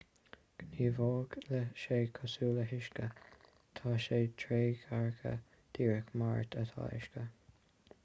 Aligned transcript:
gníomhóidh 0.69 1.75
sé 1.81 1.99
cosúil 2.19 2.57
le 2.61 2.65
huisce 2.73 3.11
tá 3.81 3.93
sé 4.09 4.21
trédhearcach 4.45 5.47
díreach 5.77 6.13
mar 6.23 6.39
atá 6.45 6.91
uisce 6.91 7.29